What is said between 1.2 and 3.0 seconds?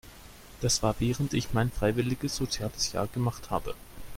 ich mein freiwilliges soziales